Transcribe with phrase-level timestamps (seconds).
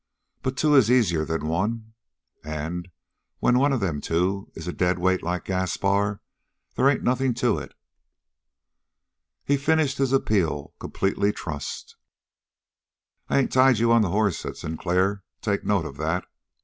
[0.41, 1.93] But two is easier than one,
[2.43, 2.89] and,
[3.37, 6.21] when one of them two is a deadweight like Gaspar,
[6.73, 7.75] they ain't nothing to it."
[9.45, 11.97] He finished his appeal completely trussed.
[13.29, 15.21] "I ain't tied you on the hoss," said Sinclair.
[15.43, 16.25] "Take note of that.